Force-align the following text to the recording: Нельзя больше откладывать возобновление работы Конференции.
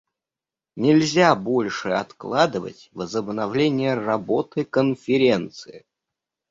Нельзя 0.75 1.35
больше 1.35 1.89
откладывать 1.91 2.89
возобновление 2.91 3.93
работы 3.93 4.65
Конференции. 4.65 5.85